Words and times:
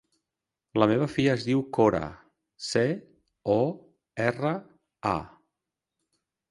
La 0.83 0.87
meva 0.91 1.07
filla 1.15 1.35
es 1.39 1.45
diu 1.49 1.61
Cora: 1.79 2.01
ce, 2.71 2.85
o, 3.59 3.61
erra, 4.29 4.57
a. 5.17 5.19